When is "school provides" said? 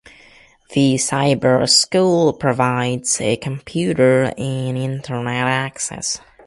1.69-3.21